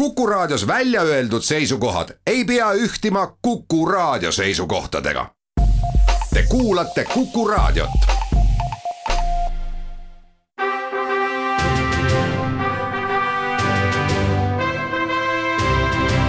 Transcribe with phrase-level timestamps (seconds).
[0.00, 5.26] Kuku Raadios välja öeldud seisukohad ei pea ühtima Kuku Raadio seisukohtadega.
[6.34, 7.90] Te kuulate Kuku Raadiot.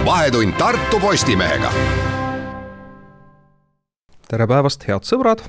[0.04, 1.72] vahetund Tartu Postimehega.
[4.28, 5.40] tere päevast, head sõbrad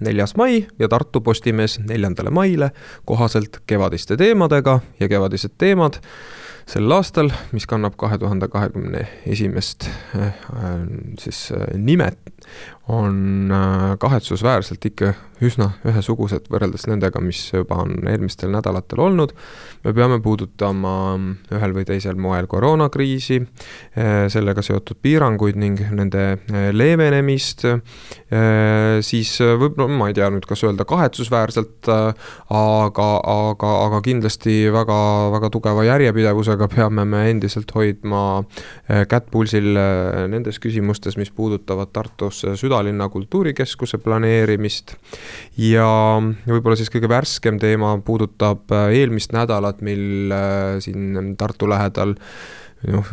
[0.00, 2.70] neljas mai ja Tartu Postimees neljandale maile
[3.04, 6.02] kohaselt kevadiste teemadega ja kevadised teemad
[6.68, 10.34] sel aastal, mis kannab kahe tuhande kahekümne esimest äh,
[11.20, 12.18] siis äh, nimet,
[12.88, 15.12] on äh, kahetsusväärselt ikka
[15.44, 19.34] üsna ühesugused võrreldes nendega, mis juba on eelmistel nädalatel olnud.
[19.84, 20.92] me peame puudutama
[21.54, 23.38] ühel või teisel moel koroonakriisi,
[24.32, 26.40] sellega seotud piiranguid ning nende
[26.74, 27.62] leevenemist,
[29.06, 34.98] siis võib-olla, ma ei tea nüüd, kas öelda kahetsusväärselt, aga, aga, aga kindlasti väga,
[35.36, 38.42] väga tugeva järjepidevusega peame me endiselt hoidma
[39.10, 39.70] kätt pulsil
[40.34, 42.42] nendes küsimustes, mis puudutavad Tartus
[42.78, 44.94] südalinna kultuurikeskuse planeerimist.
[45.58, 45.88] ja
[46.46, 50.32] võib-olla siis kõige värskem teema puudutab eh, eelmist nädalat, mil
[50.80, 52.14] siin Tartu lähedal
[52.86, 53.08] noh,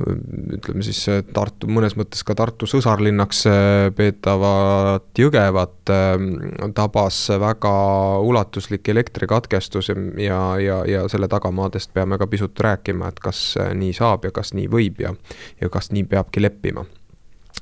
[0.53, 0.99] ütleme siis
[1.33, 7.73] Tartu, mõnes mõttes ka Tartu sõsarlinnaks äh, peetavat Jõgevat äh, tabas väga
[8.21, 13.95] ulatuslik elektrikatkestus ja, ja, ja selle tagamaadest peame ka pisut rääkima, et kas äh, nii
[13.97, 15.15] saab ja kas nii võib ja,
[15.61, 16.85] ja kas nii peabki leppima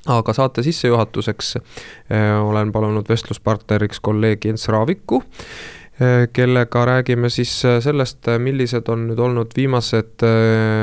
[0.08, 1.54] aga saate sissejuhatuseks
[2.44, 5.22] olen palunud vestluspartneriks kolleeg Jens Raaviku
[6.02, 10.24] Äh, kellega räägime siis äh, sellest, äh, millised on nüüd olnud viimased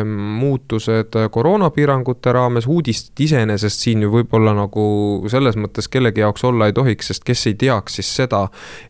[0.06, 4.84] muutused koroonapiirangute raames, uudist iseenesest siin ju võib-olla nagu
[5.32, 8.44] selles mõttes kellegi jaoks olla ei tohiks, sest kes ei teaks siis seda,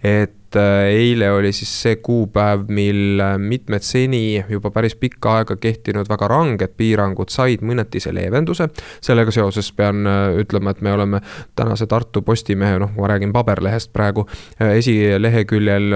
[0.05, 5.37] et et äh, eile oli siis see kuupäev, mil äh, mitmed seni juba päris pikka
[5.39, 8.67] aega kehtinud väga ranged piirangud said mõnetise leevenduse.
[9.01, 11.21] sellega seoses pean äh, ütlema, et me oleme
[11.55, 14.27] tänase Tartu Postimehe, noh, ma räägin paberlehest praegu,
[14.61, 15.95] esileheküljel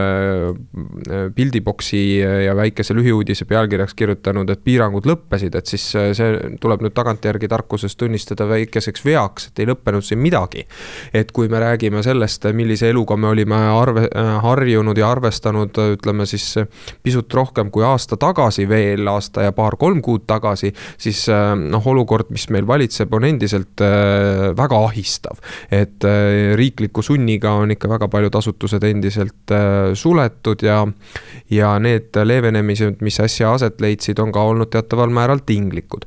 [1.34, 6.30] pildiboksi ja väikese lühiuudise pealkirjaks kirjutanud, et piirangud lõppesid, et siis see
[6.60, 10.66] tuleb nüüd tagantjärgi tarkuses tunnistada väikeseks veaks, et ei lõppenud siin midagi.
[11.14, 14.08] et kui me räägime sellest, millise eluga me olime arve
[14.44, 16.46] harjunud ja arvestanud, ütleme siis
[17.02, 21.24] pisut rohkem kui aasta tagasi veel, aasta ja paar-kolm kuud tagasi, siis
[21.60, 23.84] noh, olukord, mis meil valitseb, on endiselt
[24.56, 25.40] väga ahistav.
[25.70, 26.04] et
[26.56, 29.52] riikliku sunniga on ikka väga paljud asutused endiselt
[29.94, 30.80] suletud ja,
[31.50, 36.06] ja need leevenemised, mis äsja aset leidsid, on ka olnud teataval määral tinglikud.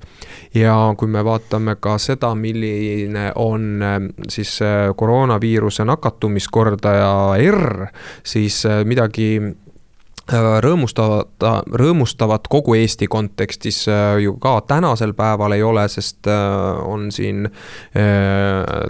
[0.56, 3.84] ja kui me vaatame ka seda, milline on
[4.30, 4.60] siis
[4.96, 7.12] koroonaviiruse nakatumiskordaja
[7.52, 7.88] R,
[8.28, 11.44] siis äh, midagi äh, rõõmustavat,
[11.80, 16.28] rõõmustavat kogu Eesti kontekstis äh, ju ka tänasel päeval ei ole, sest
[16.84, 17.48] on siin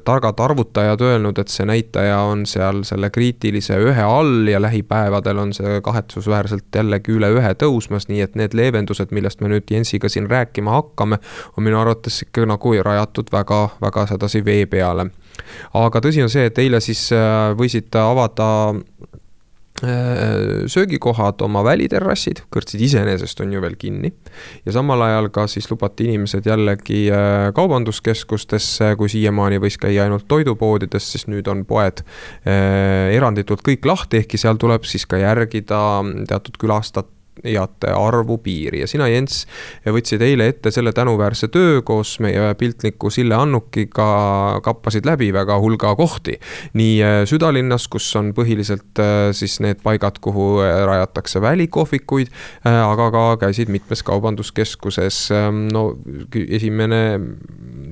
[0.07, 5.53] targad arvutajad öelnud, et see näitaja on seal selle kriitilise ühe all ja lähipäevadel on
[5.53, 10.29] see kahetsusväärselt jällegi üle ühe tõusmas, nii et need leevendused, millest me nüüd Jensiga siin
[10.29, 11.21] rääkima hakkame,
[11.57, 15.11] on minu arvates ikka nagu rajatud väga, väga sedasi vee peale.
[15.77, 17.11] aga tõsi on see, et eile siis
[17.57, 19.26] võisid avada Äh,
[19.77, 24.11] söögikohad, oma väliterrassid, kõrtsid iseenesest on ju veel kinni.
[24.65, 30.27] ja samal ajal ka siis lubati inimesed jällegi äh, kaubanduskeskustesse, kui siiamaani võis käia ainult
[30.27, 35.83] toidupoodides, siis nüüd on poed äh, eranditult kõik lahti, ehkki seal tuleb siis ka järgida
[36.27, 39.45] teatud külastajate jate arvu piiri ja sina, Jens,
[39.85, 44.07] võtsid eile ette selle tänuväärse töö koos meie piltniku Sille Annukiga,
[44.63, 46.37] kappasid läbi väga hulga kohti.
[46.73, 52.31] nii äh, südalinnas, kus on põhiliselt äh, siis need paigad, kuhu äh, rajatakse välikohvikuid,
[52.67, 55.19] aga ka käisid mitmes kaubanduskeskuses.
[55.35, 55.89] Ähm, no
[56.33, 57.01] esimene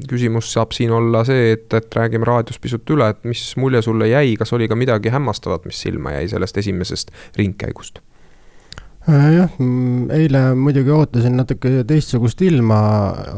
[0.09, 4.09] küsimus saab siin olla see, et, et räägime raadios pisut üle, et mis mulje sulle
[4.11, 8.03] jäi, kas oli ka midagi hämmastavat, mis silma jäi sellest esimesest ringkäigust?
[9.05, 9.59] Äh, jah,
[10.15, 12.79] eile muidugi ootasin natuke teistsugust ilma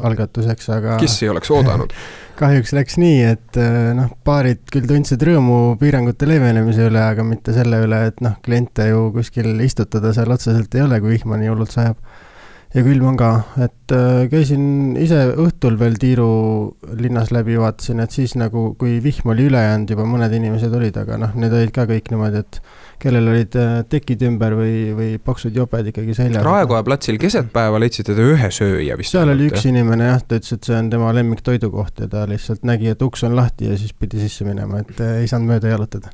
[0.08, 0.96] algatuseks, aga.
[1.02, 1.96] kes ei oleks oodanud
[2.40, 7.56] kahjuks läks nii, et äh, noh, baarid küll tundsid rõõmu piirangute leevenemise üle, aga mitte
[7.56, 11.52] selle üle, et noh, kliente ju kuskil istutada seal otseselt ei ole, kui vihma nii
[11.52, 12.00] hullult sajab.
[12.76, 13.30] Ja külm on ka,
[13.64, 16.28] et äh, käisin ise õhtul veel Tiiru
[17.00, 21.00] linnas läbi, vaatasin, et siis nagu, kui vihm oli üle jäänud, juba mõned inimesed olid,
[21.00, 22.60] aga noh, need olid ka kõik niimoodi, et
[23.02, 26.44] kellel olid äh, tekid ümber või, või paksud joped ikkagi seljas.
[26.46, 29.16] Raekoja platsil keset päeva leidsite te ühe sööja vist?
[29.16, 32.68] seal oli üks inimene jah, ta ütles, et see on tema lemmiktoidukoht ja ta lihtsalt
[32.68, 35.72] nägi, et uks on lahti ja siis pidi sisse minema, et äh, ei saanud mööda
[35.72, 36.12] jalutada.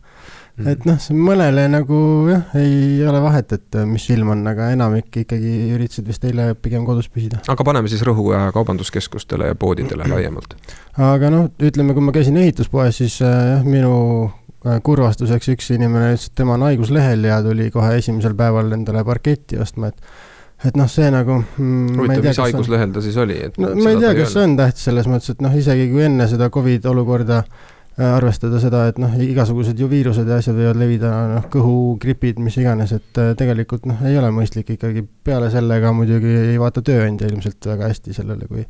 [0.61, 5.23] Et noh, see mõnele nagu jah, ei ole vahet, et mis film on, aga enamik
[5.23, 7.41] ikkagi üritasid vist eile pigem kodus püsida.
[7.49, 10.53] aga paneme siis rõhu äh, kaubanduskeskustele ja poodidele laiemalt.
[11.01, 13.95] aga noh, ütleme, kui ma käisin ehituspoes, siis äh, jah, minu
[14.29, 19.05] äh, kurvastuseks üks inimene ütles, et tema on haiguslehel ja tuli kohe esimesel päeval endale
[19.07, 20.21] parketti ostma, et
[20.63, 21.97] et noh, see nagu mm,.
[21.97, 23.41] huvitav, mis haiguslehel ta siis oli?
[23.57, 26.29] no ma ei tea, kas see on tähtis selles mõttes, et noh, isegi kui enne
[26.29, 30.79] seda Covid olukorda äh, Äh, arvestada seda, et noh, igasugused ju viirused ja asjad võivad
[30.81, 35.05] levida, noh, kõhugripid, mis iganes, et äh, tegelikult noh, ei ole mõistlik ikkagi.
[35.23, 38.65] Peale selle ka muidugi ei vaata tööandja ilmselt väga hästi sellele, kui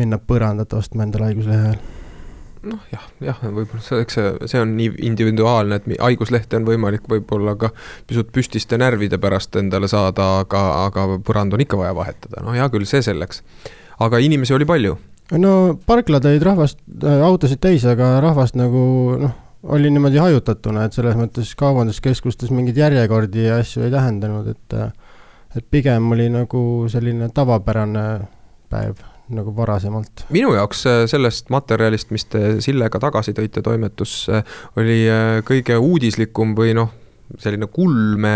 [0.00, 1.82] minna põrandat ostma endale haiguslehe ajal.
[2.62, 7.08] Noh, jah, jah, võib-olla see, eks see, see on nii individuaalne, et haiguslehte on võimalik
[7.10, 7.72] võib-olla ka
[8.06, 12.68] pisut püstiste närvide pärast endale saada, aga, aga põrand on ikka vaja vahetada, no hea
[12.70, 13.42] küll, see selleks.
[13.98, 14.94] aga inimesi oli palju
[15.38, 18.82] no parklad olid rahvast äh,, autosid täis, aga rahvast nagu
[19.20, 24.78] noh, oli niimoodi hajutatuna, et selles mõttes kaubanduskeskustes mingeid järjekordi ja asju ei tähendanud, et
[24.78, 24.92] äh,
[25.56, 28.04] et pigem oli nagu selline tavapärane
[28.72, 29.02] päev
[29.32, 30.24] nagu varasemalt.
[30.30, 34.42] minu jaoks äh, sellest materjalist, mis te Sillega tagasi tõite toimetusse,
[34.76, 36.90] oli äh, kõige uudislikum või noh,
[37.40, 38.32] selline kulme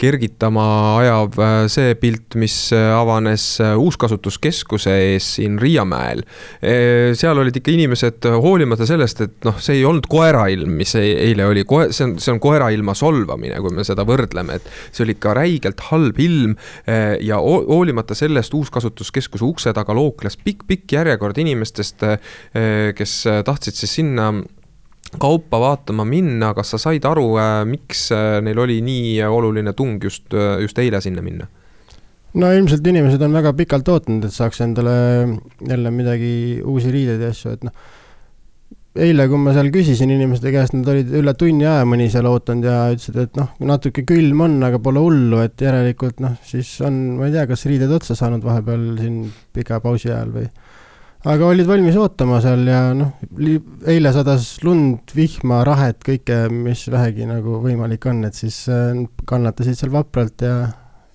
[0.00, 0.64] kergitama
[1.00, 6.22] ajav äh, see pilt, mis äh, avanes äh, uuskasutuskeskuse ees siin Riiamäel.
[7.16, 11.64] seal olid ikka inimesed, hoolimata sellest, et noh, see ei olnud koerailm, mis eile oli,
[11.68, 15.34] kohe, see on, see on koerailma solvamine, kui me seda võrdleme, et see oli ikka
[15.38, 16.56] räigelt halb ilm.
[17.24, 22.04] ja hoolimata sellest uuskasutuskeskuse ukse taga lookles pikk-pikk järjekord inimestest,
[22.96, 23.14] kes
[23.46, 24.30] tahtsid siis sinna
[25.18, 29.98] kaupa vaatama minna, kas sa said aru, äh, miks äh, neil oli nii oluline tung
[30.02, 31.48] just, äh, just eile sinna minna?
[32.34, 34.92] no ilmselt inimesed on väga pikalt ootanud, et saaks endale
[35.66, 37.74] jälle midagi, uusi riideid ja asju, et noh.
[39.02, 42.70] eile, kui ma seal küsisin inimeste käest, nad olid üle tunni aja mõni seal ootanud
[42.70, 47.02] ja ütlesid, et noh, natuke külm on, aga pole hullu, et järelikult noh, siis on,
[47.18, 49.24] ma ei tea, kas riided otsa saanud vahepeal siin
[49.56, 50.46] pika pausi ajal või
[51.28, 53.12] aga olid valmis ootama seal ja noh,
[53.90, 58.94] eile sadas lund, vihma, rahet, kõike, mis vähegi nagu võimalik on, et siis äh,
[59.28, 60.56] kannatasid seal vapralt ja,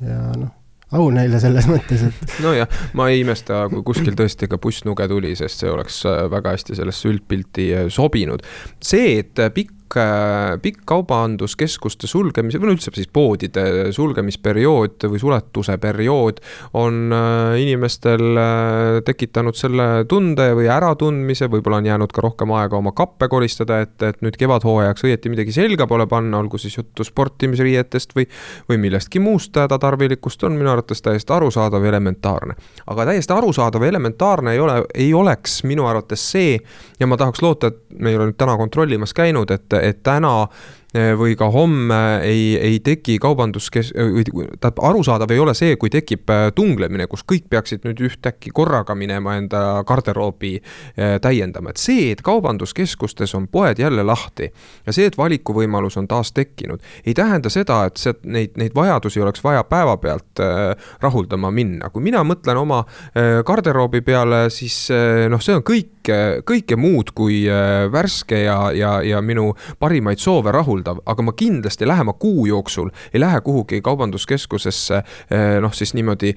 [0.06, 0.54] ja noh,
[0.96, 2.36] au neile selles mõttes, et.
[2.46, 6.54] nojah, ma ei imesta, kui kuskil tõesti ka bussnuge tuli, sest see oleks äh, väga
[6.56, 8.46] hästi sellesse üldpilti äh, sobinud.
[8.84, 15.78] see, et pikk pikk, äh, pikk kaubanduskeskuste sulgemise või üldse siis poodide sulgemisperiood või suletuse
[15.78, 16.40] periood
[16.74, 22.78] on äh, inimestel äh, tekitanud selle tunde või äratundmise, võib-olla on jäänud ka rohkem aega
[22.78, 27.04] oma kappe koristada, et, et nüüd kevadhooajaks õieti midagi selga pole panna, olgu siis juttu
[27.04, 28.28] sportimisriietest või,
[28.70, 32.56] või millestki muust hädatarvilikust, on minu arvates täiesti arusaadav ja elementaarne.
[32.88, 36.58] aga täiesti arusaadav ja elementaarne ei ole, ei oleks minu arvates see
[37.00, 40.36] ja ma tahaks loota, et me ei ole nüüd täna kontrollimas käinud, et et täna
[40.46, 40.48] Eh,
[40.96, 46.52] või ka homme ei, ei teki kaubanduskes-, tähendab, arusaadav ei ole see, kui tekib äh,
[46.56, 52.22] tunglemine, kus kõik peaksid nüüd ühtäkki korraga minema enda garderoobi äh, täiendama, et see, et
[52.22, 54.52] kaubanduskeskustes on poed jälle lahti
[54.86, 59.22] ja see, et valikuvõimalus on taas tekkinud, ei tähenda seda, et see, neid, neid vajadusi
[59.22, 61.90] oleks vaja päevapealt äh, rahuldama minna.
[61.90, 62.84] kui mina mõtlen oma
[63.16, 64.90] garderoobi peale, siis
[65.30, 66.18] noh, see on kõike,
[66.48, 67.44] kõike muud kui
[67.92, 72.90] värske ja, ja, ja minu parimaid soove rahuldav rahuldav, aga ma kindlasti lähema kuu jooksul
[73.14, 76.34] ei lähe kuhugi kaubanduskeskusesse eh, noh, siis niimoodi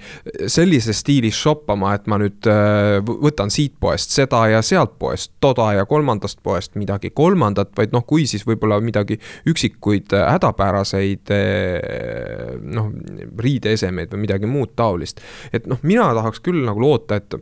[0.47, 5.73] sellises stiilis shoppama, et ma nüüd eh, võtan siit poest seda ja sealt poest toda
[5.77, 12.91] ja kolmandast poest midagi kolmandat, vaid noh, kui siis võib-olla midagi üksikuid hädapäraseid eh, noh,
[13.39, 15.21] riideesemeid või midagi muud taolist.
[15.53, 17.35] et noh, mina tahaks küll nagu loota, et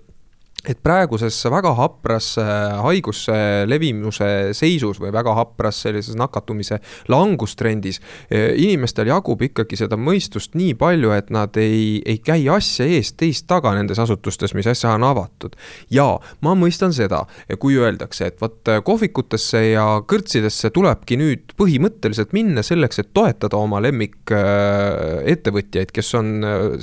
[0.66, 3.36] et praeguses väga hapras äh, haiguse
[3.70, 6.80] levimuse seisus või väga hapras sellises nakatumise
[7.12, 8.00] langustrendis.
[8.30, 13.16] Äh, inimestel jagub ikkagi seda mõistust nii palju, et nad ei, ei käi asja eest
[13.20, 15.52] teist taga nendes asutustes, mis äsja on avatud.
[15.90, 17.24] ja ma mõistan seda,
[17.62, 23.56] kui öeldakse, et vot äh, kohvikutesse ja kõrtsidesse tulebki nüüd põhimõtteliselt minna selleks, et toetada
[23.60, 26.26] oma lemmikettevõtjaid, kes on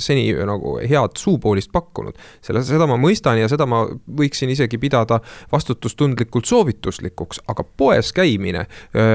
[0.00, 2.14] seni nagu head suupoolist pakkunud.
[2.44, 3.82] selle, seda ma mõistan ja seda ma ma
[4.20, 5.20] võiksin isegi pidada
[5.52, 8.66] vastutustundlikult soovituslikuks, aga poes käimine,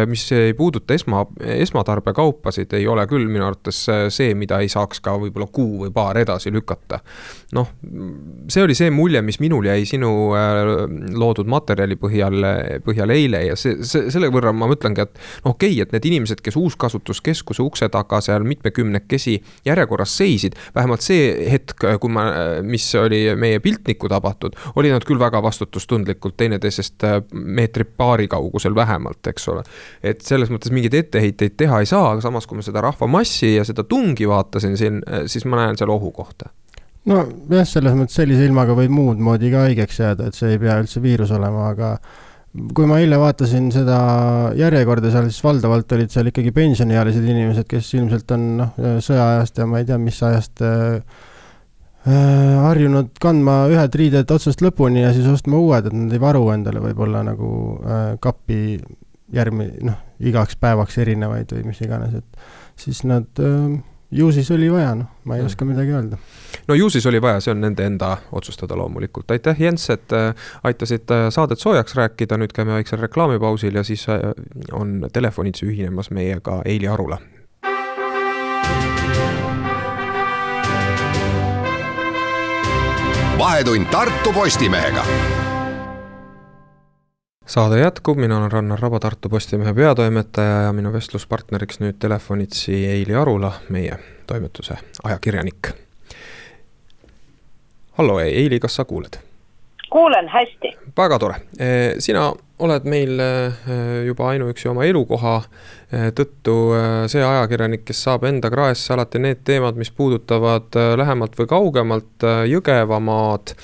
[0.09, 5.15] mis ei puuduta esma, esmatarbekaupasid, ei ole küll minu arvates see, mida ei saaks ka
[5.19, 6.99] võib-olla kuu või paar edasi lükata.
[7.55, 7.71] noh,
[8.51, 10.11] see oli see mulje, mis minul jäi sinu
[11.17, 12.45] loodud materjali põhjal,
[12.85, 16.09] põhjal eile ja see, see, selle võrra ma mõtlengi, et noh, okei okay,, et need
[16.11, 19.37] inimesed, kes uuskasutuskeskuse ukse taga seal mitmekümnekesi
[19.67, 22.25] järjekorras seisid, vähemalt see hetk, kui ma,
[22.65, 24.75] mis oli meie piltnikku tabatud, avatud.
[24.75, 29.63] olid nad küll väga vastutustundlikult teineteisest äh, meetri-paari kaugusel vähemalt, eks ole.
[30.03, 33.63] et selles mõttes mingeid etteheiteid teha ei saa, aga samas, kui ma seda rahvamassi ja
[33.63, 36.49] seda tungi vaatasin siin, äh, siis ma näen seal ohukohta
[37.05, 40.79] nojah, selles mõttes sellise ilmaga võib muud moodi ka haigeks jääda, et see ei pea
[40.81, 41.95] üldse viirus olema, aga
[42.75, 43.97] kui ma eile vaatasin seda
[44.57, 48.71] järjekorda seal, siis valdavalt olid seal ikkagi pensioniealised inimesed, kes ilmselt on noh,
[49.05, 50.99] sõjaajast ja ma ei tea, mis ajast äh,
[52.05, 56.79] harjunud kandma ühed riided otsast lõpuni ja siis ostma uued, et nad ei varu endale
[56.83, 57.51] võib-olla nagu
[57.83, 58.79] äh, kappi
[59.35, 63.77] järgmine, noh, igaks päevaks erinevaid või mis iganes, et siis nad äh,
[64.11, 65.45] ju siis oli vaja, noh, ma ei mm.
[65.45, 66.17] oska midagi öelda.
[66.67, 70.33] no ju siis oli vaja, see on nende enda otsustada loomulikult, aitäh, Jens, et äh,
[70.63, 74.31] aitasid äh, saadet soojaks rääkida, nüüd käime väiksel reklaamipausil ja siis äh,
[74.71, 77.19] on telefonitsi ühinemas meiega Eili Arula.
[83.39, 85.03] Vahetund Tartu Postimehega
[87.45, 93.15] saade jätkub, mina olen Rannar Raba, Tartu Postimehe peatoimetaja ja minu vestluspartneriks nüüd telefonitsi Eili
[93.15, 93.95] Arula, meie
[94.27, 95.71] toimetuse ajakirjanik.
[97.97, 99.21] hallo Eili, kas sa kuuled?
[99.89, 100.75] kuulen hästi.
[100.97, 101.35] väga tore,
[101.99, 103.29] sina oled meil e,
[104.07, 106.55] juba ainuüksi oma elukoha e, tõttu
[107.11, 113.55] see ajakirjanik, kes saab enda kraesse alati need teemad, mis puudutavad lähemalt või kaugemalt Jõgevamaad.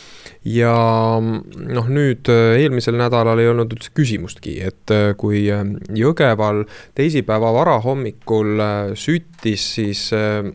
[0.45, 5.63] Ja noh, nüüd äh, eelmisel nädalal ei olnud üldse küsimustki, et äh, kui äh,
[5.97, 6.61] Jõgeval
[6.97, 8.61] teisipäeva varahommikul
[8.93, 10.45] süttis, siis eh,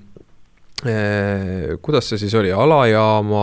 [1.82, 3.42] kuidas see siis oli, alajaama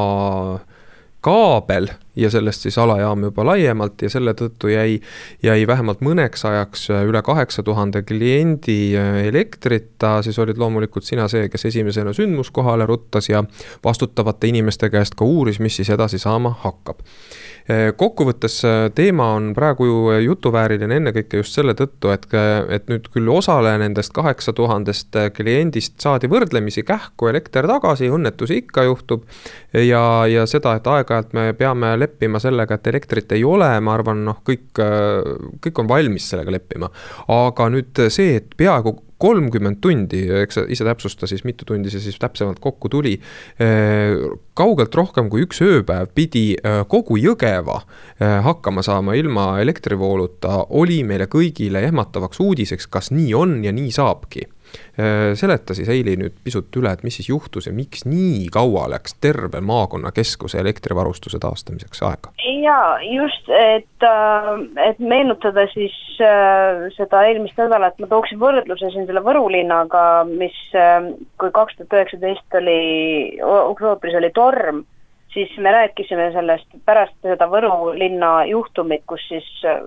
[1.28, 5.00] kaabel ja sellest siis alajaam juba laiemalt ja selle tõttu jäi,
[5.44, 11.50] jäi vähemalt mõneks ajaks üle kaheksa tuhande kliendi äh, elektrita, siis olid loomulikult sina see,
[11.54, 13.44] kes esimesena sündmuskohale ruttas ja
[13.84, 17.06] vastutavate inimeste käest ka uuris, mis siis edasi saama hakkab
[17.68, 18.62] Eh, kokkuvõttes
[18.96, 22.24] teema on praegu ju jutuvääriline ennekõike just selle tõttu, et,
[22.72, 28.86] et nüüd küll osale nendest kaheksa tuhandest kliendist saadi võrdlemisi kähku elekter tagasi, õnnetusi ikka
[28.88, 29.26] juhtub.
[29.74, 32.07] ja, ja seda, et aeg-ajalt me peame leppima
[32.40, 34.70] sellega, et elektrit ei ole, ma arvan, noh, kõik,
[35.64, 36.90] kõik on valmis sellega leppima.
[37.28, 42.02] aga nüüd see, et peaaegu kolmkümmend tundi, eks sa ise täpsusta siis, mitu tundi see
[42.04, 43.16] siis täpsemalt kokku tuli.
[44.58, 46.56] kaugelt rohkem kui üks ööpäev pidi
[46.90, 47.82] kogu Jõgeva
[48.20, 54.46] hakkama saama ilma elektrivooluta, oli meile kõigile ehmatavaks uudiseks, kas nii on ja nii saabki
[55.38, 59.18] seleta siis Heili nüüd pisut üle, et mis siis juhtus ja miks nii kaua läks
[59.22, 62.34] terve maakonnakeskuse elektrivarustuse taastamiseks aega?
[62.68, 64.52] jaa, just, et, äh,
[64.90, 70.58] et meenutada siis äh, seda eelmist nädalat, ma tooksin võrdluse siin selle Võru linnaga, mis,
[71.42, 72.80] kui kaks tuhat üheksateist oli,
[73.44, 74.86] oktoobris oli torm
[75.34, 79.82] siis me rääkisime sellest pärast seda Võru linna juhtumit, kus siis äh,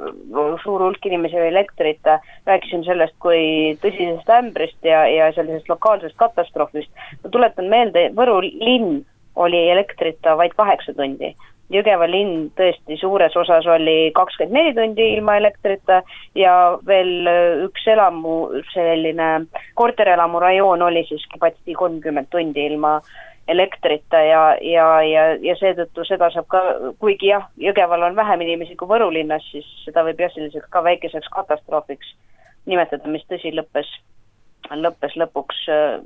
[0.62, 6.90] suur hulk inimesi oli elektrita, rääkisime sellest kui tõsisest ämbrist ja, ja sellisest lokaalsest katastroofist.
[7.23, 9.00] ma tuletan meelde, Võru linn
[9.37, 11.35] oli elektrita vaid kaheksa tundi.
[11.70, 16.00] Jõgeva linn tõesti suures osas oli kakskümmend neli tundi ilma elektrita
[16.35, 16.54] ja
[16.87, 17.30] veel
[17.68, 18.40] üks elamu,
[18.73, 19.28] selline
[19.78, 26.04] korterelamu rajoon oli siis Kibati kolmkümmend tundi ilma äh, elektrita ja, ja, ja, ja seetõttu
[26.06, 26.61] seda saab ka,
[27.02, 30.85] kuigi jah, Jõgeval on vähem inimesi kui Võru linnas, siis seda võib jah, selliseks ka
[30.87, 32.14] väikeseks katastroofiks
[32.70, 33.88] nimetada, mis tõsi, lõppes,
[34.70, 35.97] lõppes lõpuks äh,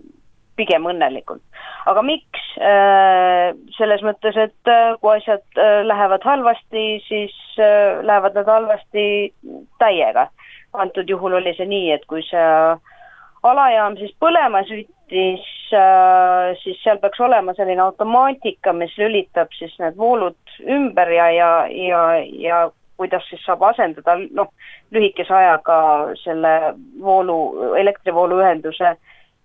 [0.59, 1.43] pigem õnnelikult.
[1.91, 2.47] aga miks?
[2.63, 9.07] Äh, selles mõttes, et äh, kui asjad lähevad halvasti, siis lähevad nad halvasti
[9.83, 10.29] täiega.
[10.75, 12.47] antud juhul oli see nii, et kui see
[13.45, 15.45] alajaam siis põlema süttis,
[15.77, 21.51] äh, siis seal peaks olema selline automaatika, mis lülitab siis need voolud ümber ja, ja,
[21.69, 22.03] ja,
[22.41, 22.63] ja
[22.97, 24.53] kuidas siis saab asendada noh,
[24.95, 25.79] lühikese ajaga
[26.23, 26.55] selle
[27.03, 27.39] voolu,
[27.81, 28.95] elektrivooluühenduse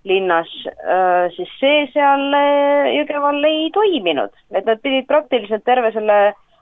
[0.07, 6.19] linnas, äh, siis see seal äh, Jõgeval ei toiminud, et nad pidid praktiliselt terve selle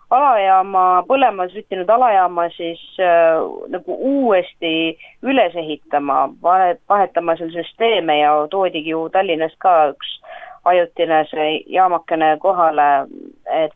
[0.10, 3.42] alajaama, põlema süttinud alajaama siis äh,
[3.74, 10.14] nagu uuesti üles ehitama, vahet, vahetama seal süsteeme ja toodigi ju Tallinnast ka üks
[10.68, 13.08] ajutine see jaamakene kohale,
[13.64, 13.76] et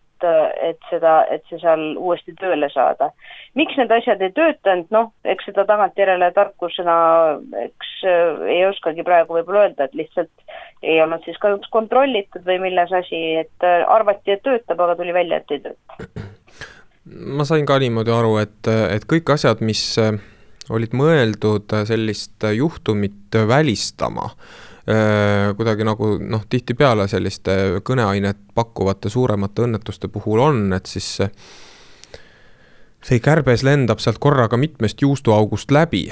[0.61, 3.11] et seda, et see seal uuesti tööle saada.
[3.55, 6.95] miks need asjad ei töötanud, noh, eks seda tagantjärele tarkusena,
[7.65, 10.31] eks äh, ei oskagi praegu võib-olla öelda, et lihtsalt
[10.81, 15.13] ei olnud siis kahjuks kontrollitud või milles asi, et äh, arvati, et töötab, aga tuli
[15.13, 16.25] välja, et ei tööta.
[17.41, 20.15] ma sain ka niimoodi aru, et, et kõik asjad, mis äh,
[20.71, 24.31] olid mõeldud sellist juhtumit välistama
[24.85, 31.19] kuidagi nagu noh, tihtipeale selliste kõneainet pakkuvate suuremate õnnetuste puhul on, et siis
[33.01, 36.07] see kärbes lendab sealt korraga mitmest juustuaugust läbi.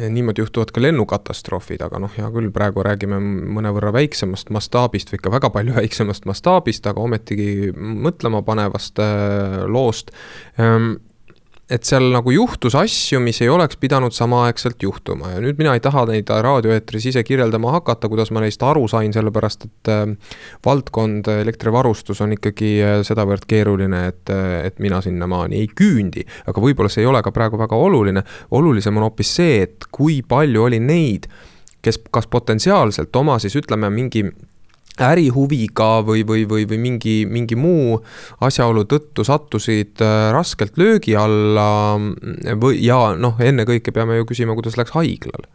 [0.00, 5.32] Niimoodi juhtuvad ka lennukatastroofid, aga noh, hea küll, praegu räägime mõnevõrra väiksemast mastaabist või ikka
[5.34, 9.02] väga palju väiksemast mastaabist, aga ometigi mõtlemapanevast
[9.68, 10.14] loost.
[10.56, 10.94] Ehm,
[11.70, 15.82] et seal nagu juhtus asju, mis ei oleks pidanud samaaegselt juhtuma ja nüüd mina ei
[15.84, 20.02] taha neid raadioeetris ise kirjeldama hakata, kuidas ma neist aru sain, sellepärast et äh,
[20.66, 26.26] valdkond, elektrivarustus on ikkagi äh, sedavõrd keeruline, et, äh, et mina sinnamaani ei küündi.
[26.50, 30.20] aga võib-olla see ei ole ka praegu väga oluline, olulisem on hoopis see, et kui
[30.26, 31.30] palju oli neid,
[31.80, 34.26] kes kas potentsiaalselt oma siis ütleme, mingi
[35.04, 38.00] ärihuviga või, või, või, või mingi, mingi muu
[38.40, 41.96] asjaolu tõttu sattusid äh, raskelt löögi alla
[42.60, 45.48] või, ja noh, ennekõike peame ju küsima, kuidas läks haiglal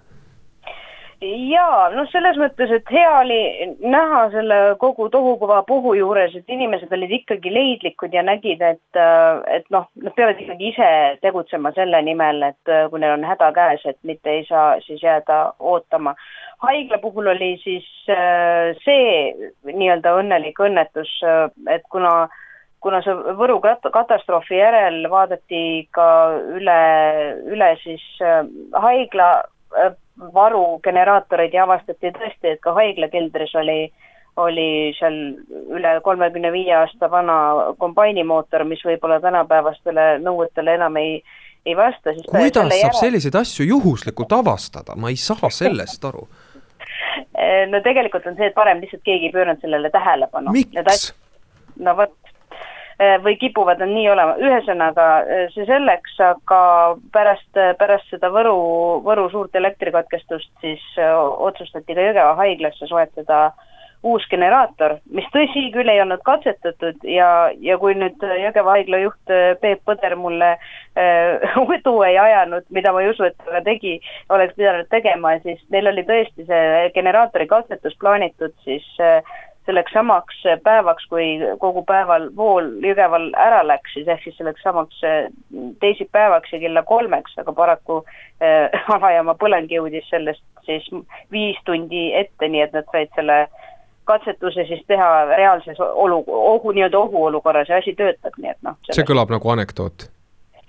[1.25, 3.40] jaa, noh, selles mõttes, et hea oli
[3.84, 9.42] näha selle kogu tohukuva puhu juures, et inimesed olid ikkagi leidlikud ja nägid, et, äh,
[9.58, 10.90] et noh, nad peavad ikkagi ise
[11.24, 15.04] tegutsema selle nimel, et äh, kui neil on häda käes, et mitte ei saa siis
[15.04, 16.16] jääda ootama
[16.67, 22.25] haigla puhul oli siis äh, see nii-öelda õnnelik õnnetus, äh, et kuna
[22.86, 26.07] kuna see Võru katastroofi järel vaadati ka
[26.53, 26.81] üle,
[27.50, 28.43] üle siis äh,
[28.77, 29.29] haigla
[30.34, 33.79] varugeneraatoreid ja avastati tõesti, et ka haigla keldris oli,
[34.39, 34.67] oli
[35.00, 35.17] seal
[35.75, 37.38] üle kolmekümne viie aasta vana
[37.81, 41.17] kombainimootor, mis võib-olla tänapäevastele nõuetele enam ei,
[41.65, 42.15] ei vasta.
[42.29, 43.00] kuidas saab järel...
[43.01, 46.27] selliseid asju juhuslikult avastada, ma ei saa sellest aru
[47.72, 50.54] no tegelikult on see, et varem lihtsalt keegi ei pööranud sellele tähelepanu.
[50.56, 51.12] miks?
[51.80, 52.13] no vot,
[53.00, 56.62] eh, või kipuvad nad nii olema, ühesõnaga eh, see selleks, aga
[57.12, 58.58] pärast, pärast seda Võru,
[59.06, 65.90] Võru suurt elektrikatkestust siis otsustati ka Jõgeva haiglasse soetada äh, uus generaator, mis tõsi küll
[65.92, 67.30] ei olnud katsetatud ja,
[67.62, 72.94] ja kui nüüd Jõgeva haigla juht äh, Peep Põder mulle äh, udu ei ajanud, mida
[72.94, 73.98] ma ei usu, et ta tegi,
[74.30, 79.22] oleks pidanud tegema, siis neil oli tõesti see generaatori katsetus plaanitud siis äh,
[79.66, 85.02] selleks samaks päevaks, kui kogu päeval vool Jõgeval ära läks, siis ehk siis selleks samaks
[85.08, 85.28] äh,
[85.82, 88.02] teisipäevaks ja kella kolmeks, aga paraku
[88.44, 90.86] äh, alajaama põleng jõudis sellest siis
[91.34, 93.65] viis tundi ette, nii et nad said selle äh,
[94.05, 98.77] katsetuse siis teha reaalses olu, ohu, nii-öelda ohuolukorras ja asi töötab, nii et noh.
[98.91, 100.09] see kõlab nagu anekdoot?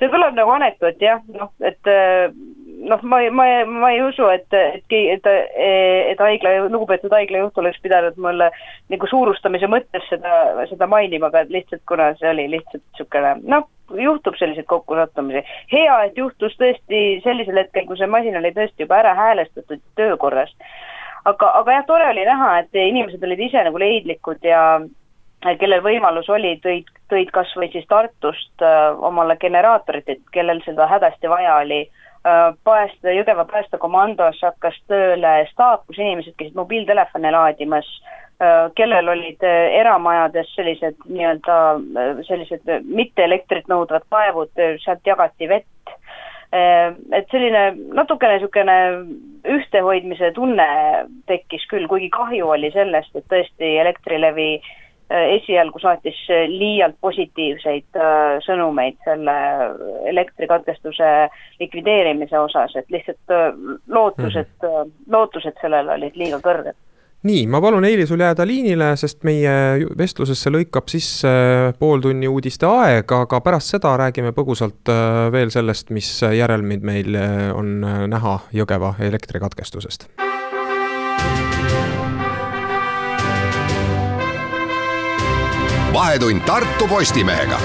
[0.00, 2.32] see kõlab nagu anekdoot jah, noh, et äh,
[2.90, 5.30] noh, ma, ma, ma ei usu, et, et, et,
[6.12, 8.50] et haigla, lugupeetud haiglajuht oleks pidanud mulle
[8.92, 13.68] nagu suurustamise mõttes seda, seda mainima, aga lihtsalt kuna see oli lihtsalt niisugune noh,
[14.02, 15.44] juhtub selliseid kokkusattumisi.
[15.72, 20.52] hea, et juhtus tõesti sellisel hetkel, kui see masin oli tõesti juba ära häälestatud töökorras
[21.30, 24.62] aga, aga jah, tore oli näha, et inimesed olid ise nagu leidlikud ja
[25.60, 30.88] kellel võimalus oli, tõid, tõid kas või siis Tartust äh, omale generaatorit, et kellel seda
[30.90, 32.52] hädasti vaja oli äh,.
[32.66, 37.86] Pääste, Jõgeva päästekomandos hakkas tööle staap, kus inimesed käisid mobiiltelefone laadimas
[38.42, 44.50] äh,, kellel olid äh, eramajades sellised nii-öelda äh, sellised mitte elektrit nõudvad kaevud,
[44.82, 45.94] sealt jagati vett
[46.52, 47.62] et selline
[47.94, 48.76] natukene niisugune
[49.56, 50.66] ühtehoidmise tunne
[51.26, 56.18] tekkis küll, kuigi kahju oli sellest, et tõesti Elektrilevi äh, esialgu saatis
[56.50, 59.36] liialt positiivseid äh, sõnumeid selle
[60.12, 61.12] elektrikatkestuse
[61.60, 63.46] likvideerimise osas, et lihtsalt äh,
[63.88, 64.96] lootused mm, -hmm.
[65.12, 66.78] lootused sellele olid liiga kõrged
[67.26, 71.30] nii, ma palun, Eili, sul jääda liinile, sest meie vestlusesse lõikab sisse
[71.80, 77.18] pool tunni uudiste aeg, aga pärast seda räägime põgusalt äh, veel sellest, mis järelmid meil
[77.18, 80.10] äh, on äh, näha Jõgeva elektrikatkestusest.
[85.96, 87.56] vahetund Tartu Postimehega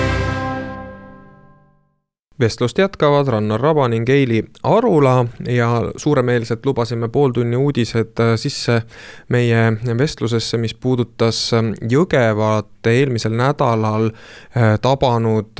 [2.42, 8.82] vestlust jätkavad Rannar Raba ning Eili Arula ja suuremeelselt lubasime pooltunni uudised äh, sisse
[9.30, 15.54] meie vestlusesse, mis puudutas äh, Jõgevat eelmisel nädalal äh, tabanud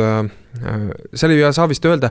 [1.16, 2.10] seal ei saa vist öelda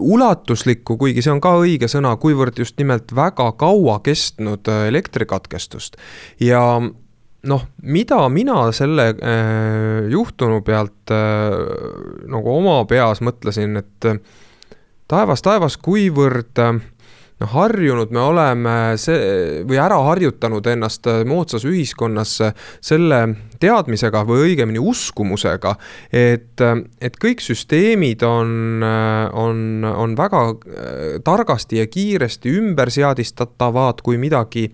[0.00, 6.00] ulatuslikku, kuigi see on ka õige sõna, kuivõrd just nimelt väga kaua kestnud elektrikatkestust.
[6.40, 6.62] ja
[7.48, 11.56] noh, mida mina selle äh, juhtunu pealt äh,
[12.30, 14.08] nagu oma peas mõtlesin, et
[15.10, 16.78] taevas, taevas, kuivõrd äh,
[17.42, 22.38] noh, harjunud me oleme see või ära harjutanud ennast äh, moodsas ühiskonnas
[22.82, 23.20] selle
[23.62, 25.74] teadmisega või õigemini uskumusega,
[26.10, 26.62] et,
[27.02, 30.40] et kõik süsteemid on, on, on väga
[31.22, 34.64] targasti ja kiiresti ümberseadistatavad, kui midagi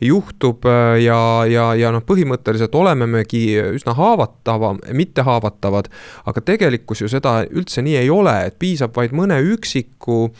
[0.00, 0.64] juhtub
[1.02, 3.42] ja, ja, ja noh, põhimõtteliselt olemegi
[3.74, 5.90] üsna haavatavam, mitte haavatavad,
[6.24, 10.30] aga tegelikkus ju seda üldse nii ei ole, et piisab vaid mõne üksiku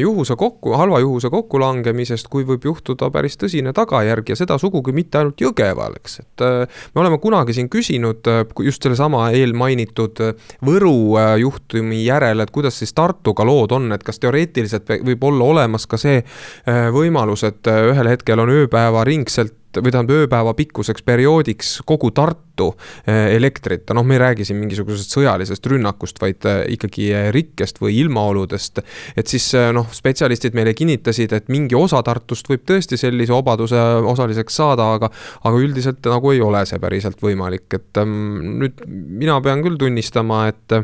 [0.00, 5.20] juhuse kokku, halva juhuse kokkulangemisest, kui võib juhtuda päris tõsine tagajärg ja seda sugugi mitte
[5.20, 10.50] ainult Jõgeval, eks, et äh, me oleme kunagi siin küsinud äh, just sellesama eelmainitud äh,
[10.66, 15.86] Võru juhtumi järel, et kuidas siis Tartuga lood on, et kas teoreetiliselt võib olla olemas
[15.86, 16.20] ka see
[16.66, 22.70] võimalus, et ühel hetkel on ööpäevaringselt või tähendab ööpäeva pikkuseks perioodiks kogu Tartu
[23.06, 27.80] eh, elektrita, noh, me ei räägi siin mingisugusest sõjalisest rünnakust, vaid eh, ikkagi eh, rikkest
[27.82, 28.82] või ilmaoludest.
[29.16, 33.80] et siis noh, spetsialistid meile kinnitasid, et mingi osa Tartust võib tõesti sellise obaduse
[34.10, 35.10] osaliseks saada, aga,
[35.44, 40.46] aga üldiselt nagu ei ole see päriselt võimalik, et ähm, nüüd mina pean küll tunnistama,
[40.50, 40.80] et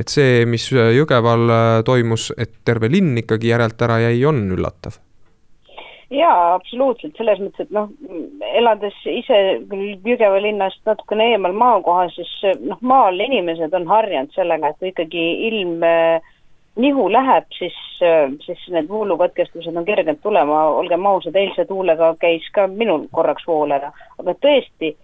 [0.00, 1.50] et see, mis Jõgeval
[1.84, 4.96] toimus, et terve linn ikkagi järelt ära jäi, on üllatav
[6.10, 7.90] jaa, absoluutselt, selles mõttes, et noh,
[8.58, 9.38] elades ise
[9.70, 14.90] küll Jõgeva linnast natukene eemal maakohas, siis noh, maal inimesed on harjunud sellega, et kui
[14.90, 16.32] ikkagi ilm äh,
[16.80, 22.46] nihu läheb, siis, äh, siis need voolukatkestused on kerged tulema, olgem ausad, eilse tuulega käis
[22.54, 24.94] ka minul korraks vool ära, aga tõesti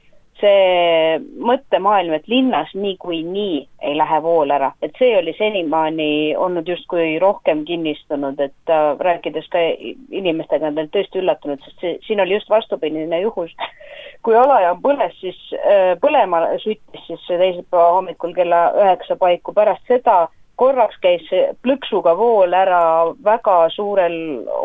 [0.40, 1.18] see
[1.48, 3.56] mõttemaailm, et linnas niikuinii
[3.88, 9.48] ei lähe vool ära, et see oli senimaani olnud justkui rohkem kinnistunud, et äh, rääkides
[9.52, 9.62] ka
[10.10, 13.54] inimestega, nad olid tõesti üllatunud, sest see, siin oli just vastupidine juhus.
[14.24, 20.26] kui alajaam põles, siis äh, põlema süttis siis teisipäeva hommikul kella üheksa paiku, pärast seda
[20.56, 21.26] korraks käis
[21.64, 22.80] plõksuga vool ära
[23.24, 24.16] väga suurel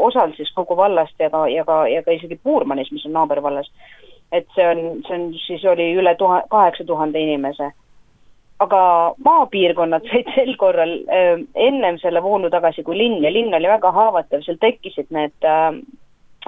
[0.08, 3.68] osal siis kogu vallast ja ka, ja ka, ja ka isegi Puurmanis, mis on naabervallas
[4.32, 7.72] et see on, see on, siis oli üle tuha-, kaheksa tuhande inimese.
[8.62, 8.82] aga
[9.26, 13.92] maapiirkonnad said sel korral äh, ennem selle voolu tagasi kui linn ja linn oli väga
[13.92, 15.72] haavatav, seal tekkisid need äh,,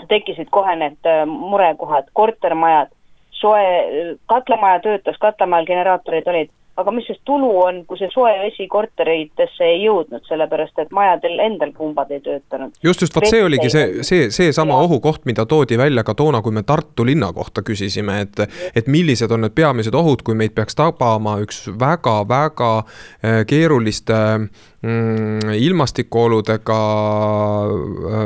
[0.09, 2.93] tekkisid kohe need äh, murekohad, kortermajad,
[3.31, 8.65] soe, katlamaja töötas, katlamajal generaatorid olid aga mis siis tulu on, kui see soe vesi
[8.69, 12.73] korteritesse ei jõudnud, sellepärast et majadel endal pumbad ei töötanud.
[12.83, 16.55] just, just, vot see oligi see, see, seesama ohukoht, mida toodi välja ka toona, kui
[16.55, 18.43] me Tartu linna kohta küsisime, et
[18.75, 24.49] et millised on need peamised ohud, kui meid peaks tabama üks väga-väga eh, keeruliste mm,
[24.83, 26.77] ilmastikuoludega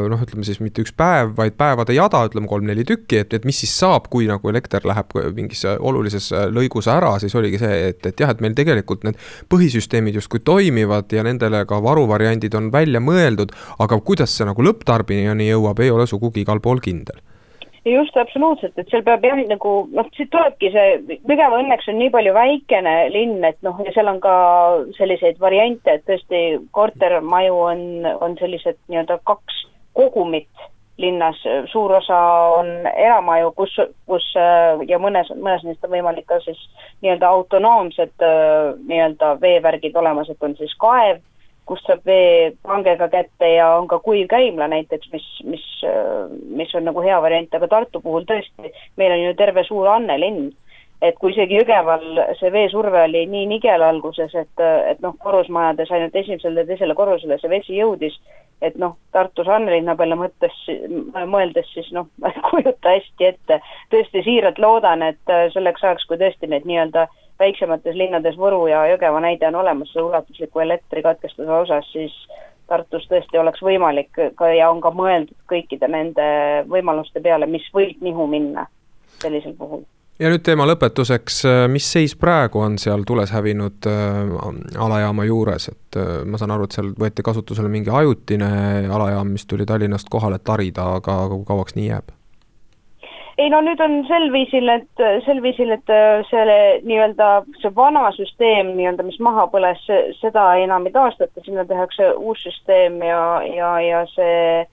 [0.09, 3.59] noh, ütleme siis mitte üks päev, vaid päevade jada, ütleme kolm-neli tükki, et, et mis
[3.61, 8.25] siis saab, kui nagu elekter läheb mingis olulises lõigus ära, siis oligi see, et, et
[8.25, 9.21] jah, et meil tegelikult need
[9.53, 15.51] põhisüsteemid justkui toimivad ja nendele ka varuvariandid on välja mõeldud, aga kuidas see nagu lõpptarbijani
[15.51, 17.21] jõuab, ei ole sugugi igal pool kindel
[17.91, 22.13] just, absoluutselt, et seal peab jah, nagu noh, siit tulebki see, Jõgeva õnneks on nii
[22.13, 24.37] palju väikene linn, et noh, ja seal on ka
[24.97, 26.41] selliseid variante, et tõesti
[26.75, 27.85] kortermaju on,
[28.21, 29.63] on sellised nii-öelda kaks
[29.97, 31.37] kogumit linnas,
[31.69, 32.17] suur osa
[32.57, 33.75] on eramaju, kus,
[34.09, 34.25] kus
[34.89, 36.59] ja mõnes, mõnes neist on võimalik ka siis
[37.05, 38.25] nii-öelda autonoomsed
[38.87, 41.21] nii-öelda veevärgid olemas, et on siis kaev,
[41.67, 45.65] kust saab vee pangega kätte ja on ka kuiv käimla näiteks, mis, mis,
[46.59, 50.19] mis on nagu hea variant, aga Tartu puhul tõesti, meil on ju terve suur Anne
[50.21, 50.47] linn
[51.01, 52.05] et kui isegi Jõgeval
[52.39, 57.37] see veesurve oli nii nigel alguses, et, et noh, korrusmajades ainult esimesele ja teisele korrusele
[57.41, 58.17] see vesi jõudis,
[58.65, 60.55] et noh, Tartus Annelinna peale mõttes,
[61.29, 63.59] mõeldes siis noh, ma ei kujuta hästi ette,
[63.93, 67.05] tõesti siiralt loodan, et selleks ajaks, kui tõesti need nii-öelda
[67.39, 72.15] väiksemates linnades Võru ja Jõgeva näide on olemas ulatusliku elektrikatkestuse osas, siis
[72.67, 76.25] Tartus tõesti oleks võimalik ka ja on ka mõeldud kõikide nende
[76.67, 78.67] võimaluste peale, mis võib nihu minna
[79.21, 79.85] sellisel puhul
[80.19, 85.69] ja nüüd teema lõpetuseks, äh, mis seis praegu on seal tules hävinud äh, alajaama juures,
[85.73, 88.49] et äh, ma saan aru, et seal võeti kasutusele mingi ajutine
[88.93, 92.13] alajaam, mis tuli Tallinnast kohale tarida, aga kui kauaks nii jääb?
[93.37, 95.91] Ei no nüüd on sel viisil, et sel viisil, et
[96.29, 97.27] selle nii-öelda
[97.61, 99.83] see vana süsteem nii-öelda, mis maha põles,
[100.21, 104.65] seda enam ei taastata, sinna tehakse uus süsteem ja, ja, ja see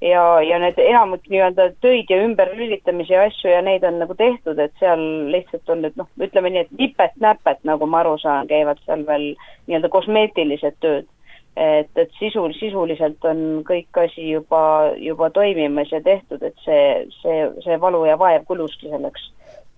[0.00, 4.58] ja, ja need enamik nii-öelda töid ja ümberlülitamisi ja asju ja neid on nagu tehtud,
[4.58, 5.02] et seal
[5.32, 9.32] lihtsalt on nüüd noh, ütleme nii, et nipet-näpet, nagu ma aru saan, käivad seal veel
[9.68, 11.08] nii-öelda kosmeetilised tööd.
[11.56, 17.44] Et, et sisul, sisuliselt on kõik asi juba, juba toimimas ja tehtud, et see, see,
[17.64, 19.30] see valu ja vaev kuluski selleks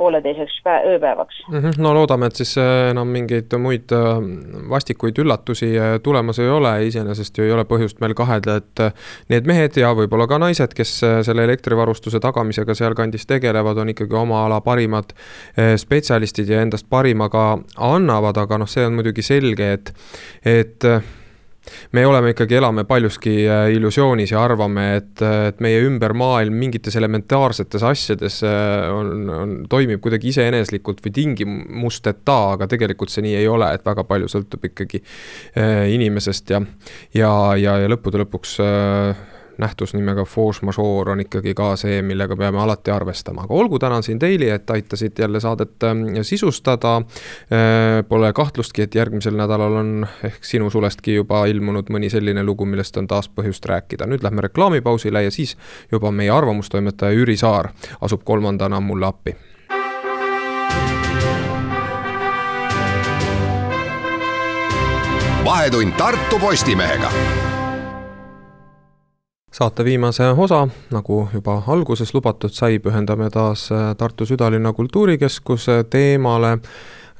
[0.02, 1.58] pooleteiseks ööpäevaks mm.
[1.58, 1.72] -hmm.
[1.78, 4.22] no loodame, et siis äh, enam mingeid muid äh,
[4.70, 8.84] vastikuid üllatusi äh, tulemas ei ole, iseenesest ju ei ole põhjust meil kahelda, et
[9.28, 14.44] need mehed ja võib-olla ka naised, kes selle elektrivarustuse tagamisega sealkandis tegelevad, on ikkagi oma
[14.46, 15.12] ala parimad
[15.76, 19.92] spetsialistid ja endast parima ka annavad, aga noh, see on muidugi selge, et,
[20.44, 20.88] et
[21.92, 26.96] me oleme ikkagi, elame paljuski äh, illusioonis ja arvame, et, et meie ümber maailm mingites
[26.98, 33.50] elementaarsetes asjades äh, on, on, toimib kuidagi iseeneslikult või tingimusteta, aga tegelikult see nii ei
[33.50, 36.62] ole, et väga palju sõltub ikkagi äh, inimesest ja,
[37.14, 38.58] ja, ja, ja lõppude lõpuks
[39.58, 44.02] nähtus nimega force majeure on ikkagi ka see, millega peame alati arvestama, aga olgu, tänan
[44.02, 46.96] sind, Heili, et aitasid jälle saadet ähm, sisustada.
[46.96, 52.64] Äh, pole kahtlustki, et järgmisel nädalal on ehk sinu sulestki juba ilmunud mõni selline lugu,
[52.64, 54.06] millest on taas põhjust rääkida.
[54.06, 55.56] nüüd lähme reklaamipausile ja siis
[55.92, 59.36] juba meie arvamustoimetaja Jüri Saar asub kolmandana mulle appi
[65.44, 67.10] vahetund Tartu Postimehega
[69.52, 76.58] saate viimase osa, nagu juba alguses lubatud sai, pühendame taas äh, Tartu südalinna kultuurikeskuse teemale.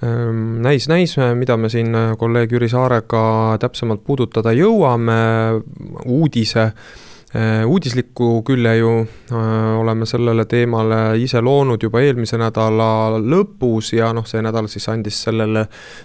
[0.02, 5.18] Ähm, näis, näis, mida me siin äh, kolleeg Jüri Saarega täpsemalt puudutada jõuame,
[6.06, 6.70] uudise
[7.64, 8.90] uudislikku külje ju
[9.32, 14.84] äh, oleme sellele teemale ise loonud juba eelmise nädala lõpus ja noh, see nädal siis
[14.92, 15.62] andis sellele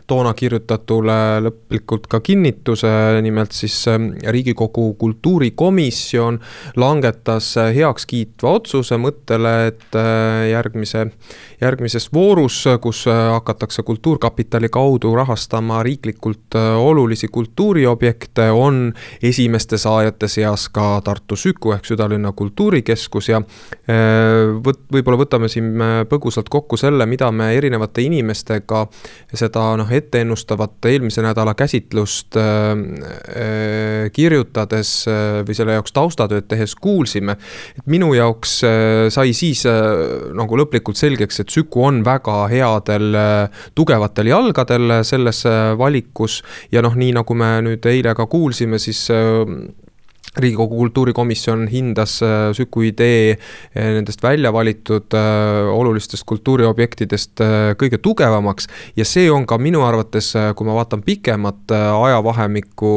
[0.07, 2.91] toona kirjutatule lõplikult ka kinnituse,
[3.25, 6.39] nimelt siis ähm, Riigikogu kultuurikomisjon
[6.79, 11.09] langetas heakskiitva otsuse mõttele, et äh, järgmise,
[11.61, 18.93] järgmises voorus, kus hakatakse Kultuurkapitali kaudu rahastama riiklikult olulisi kultuuriobjekte, on
[19.23, 25.73] esimeste saajate seas ka Tartu Süku ehk südalinna kultuurikeskus ja äh, võt-, võib-olla võtame siin
[25.81, 28.85] äh, põgusalt kokku selle, mida me erinevate inimestega
[29.33, 34.93] seda noh, etteennustavat eelmise nädala käsitlust äh, kirjutades
[35.47, 37.37] või selle jaoks taustatööd tehes kuulsime.
[37.77, 38.59] et minu jaoks
[39.13, 43.17] sai siis nagu lõplikult selgeks, et Süku on väga headel
[43.75, 45.43] tugevatel jalgadel selles
[45.79, 46.41] valikus.
[46.71, 49.07] Ja noh, nii nagu me nüüd eile ka kuulsime, siis
[50.39, 57.41] riigikogu kultuurikomisjon hindas äh, Süku idee äh, nendest välja valitud äh, olulistest kultuuriobjektidest
[57.77, 58.67] kõige tugevamaks.
[58.95, 62.91] Ja see on ka minu arvates, kui ma vaatan pikemat ajavahemikku,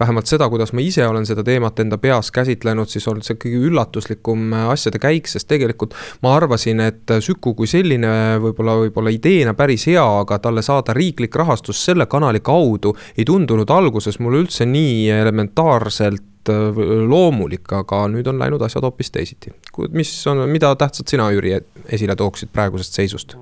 [0.00, 3.62] vähemalt seda, kuidas ma ise olen seda teemat enda peas käsitlenud, siis on see kõige
[3.70, 5.94] üllatuslikum asjade käik, sest tegelikult
[6.24, 8.10] ma arvasin, et Süku kui selline
[8.42, 13.70] võib-olla, võib-olla ideena päris hea, aga talle saada riiklik rahastus selle kanali kaudu ei tundunud
[13.70, 19.52] alguses mulle üldse nii elementaarselt loomulik, aga nüüd on läinud asjad hoopis teisiti.
[19.92, 21.58] mis on, mida tähtsat sina, Jüri,
[21.92, 23.36] esile tooksid praegusest seisust?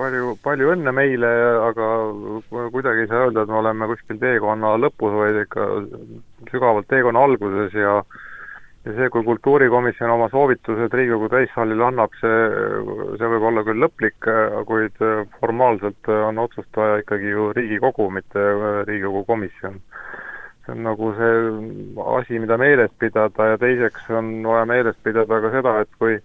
[0.00, 1.86] palju, palju õnne meile, aga
[2.72, 5.66] kuidagi ei saa öelda, et me oleme kuskil teekonna lõpus, vaid ikka
[6.52, 8.00] sügavalt teekonna alguses ja
[8.86, 12.36] ja see, kui kultuurikomisjon oma soovitused Riigikogu täissaalile annab, see,
[13.20, 14.28] see võib olla küll lõplik,
[14.70, 15.02] kuid
[15.40, 18.46] formaalselt on otsustaja ikkagi ju Riigikogu, mitte
[18.88, 19.76] Riigikogu komisjon
[20.70, 21.32] see on nagu see
[22.18, 26.18] asi, mida meeles pidada ja teiseks on vaja meeles pidada ka seda, et kui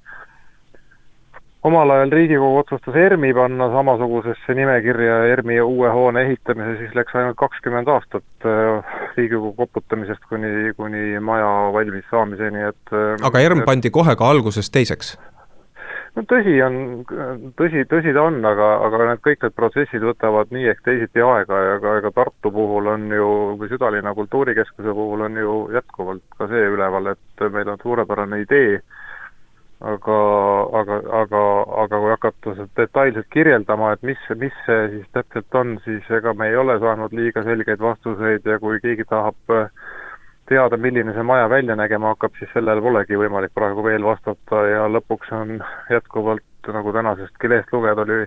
[1.65, 7.37] omal ajal Riigikogu otsustas ERMi panna samasugusesse nimekirja ERMi uue hoone ehitamise, siis läks ainult
[7.41, 13.89] kakskümmend aastat äh, Riigikogu koputamisest kuni, kuni maja valmis saamiseni, et äh, aga ERM pandi
[13.89, 15.15] kohe ka alguses teiseks?
[16.15, 16.77] No tõsi on,
[17.59, 21.61] tõsi, tõsi ta on, aga, aga need kõik need protsessid võtavad nii ehk teisiti aega
[21.65, 26.47] ja ka, ega Tartu puhul on ju, või südalinna kultuurikeskuse puhul on ju jätkuvalt ka
[26.51, 28.79] see üleval, et meil on suurepärane idee,
[29.83, 30.19] aga,
[30.81, 31.43] aga, aga,
[31.83, 36.49] aga kui hakata detailselt kirjeldama, et mis, mis see siis täpselt on, siis ega me
[36.51, 39.67] ei ole saanud liiga selgeid vastuseid ja kui keegi tahab äh,
[40.49, 44.83] teada, milline see maja välja nägema hakkab, siis sellele polegi võimalik praegu veel vastata ja
[44.91, 45.57] lõpuks on
[45.89, 48.25] jätkuvalt, nagu tänasestki lehest lugeda, oli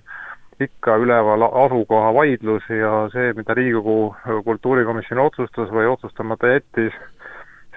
[0.65, 6.97] ikka üleval asukoha vaidlus ja see, mida Riigikogu kultuurikomisjon otsustas või otsustamata jättis,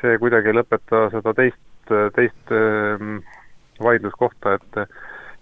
[0.02, 3.20] see kuidagi ei lõpeta seda teist, teist ehm,
[3.82, 4.82] vaidluskohta, et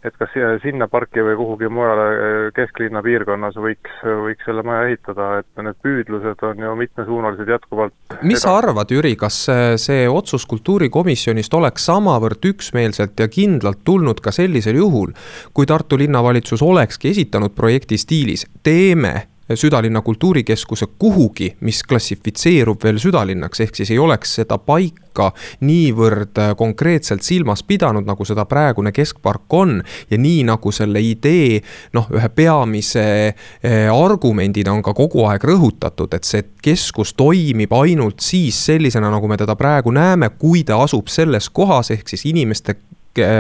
[0.04, 5.30] et kas sinna parki või kuhugi mujale eh, kesklinna piirkonnas võiks, võiks selle maja ehitada,
[5.42, 8.20] et need püüdlused on ju mitmesuunalised jätkuvalt.
[8.22, 9.42] mis sa arvad, Jüri, kas
[9.82, 15.12] see, otsus kultuurikomisjonist oleks samavõrd üksmeelselt ja kindlalt tulnud ka sellisel juhul,
[15.54, 23.60] kui Tartu linnavalitsus olekski esitanud projekti stiilis teeme südalinna kultuurikeskuse kuhugi, mis klassifitseerub veel südalinnaks,
[23.66, 25.32] ehk siis ei oleks seda paika
[25.66, 29.82] niivõrd äh, konkreetselt silmas pidanud, nagu seda praegune keskpark on.
[30.10, 31.62] ja nii nagu selle idee
[31.94, 38.22] noh, ühe peamise äh, argumendina on ka kogu aeg rõhutatud, et see keskus toimib ainult
[38.22, 42.78] siis sellisena, nagu me teda praegu näeme, kui ta asub selles kohas, ehk siis inimeste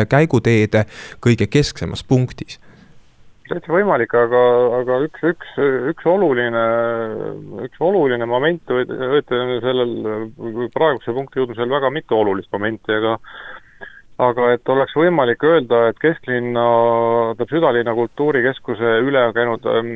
[0.09, 0.83] käiguteede
[1.21, 2.57] kõige kesksemas punktis
[3.49, 4.41] täitsa võimalik, aga,
[4.79, 5.53] aga üks, üks,
[5.91, 6.65] üks oluline,
[7.65, 9.95] üks oluline moment, õieti sellel
[10.75, 13.17] praeguse punkti jõudmisel väga mitu olulist momenti, aga
[14.19, 16.63] aga et oleks võimalik öelda, et kesklinna,
[17.39, 19.93] tähendab südalinna kultuurikeskuse üle käinud ähm,